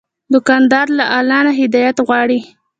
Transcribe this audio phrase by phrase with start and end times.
[0.33, 2.39] دوکاندار له الله نه هدایت غواړي.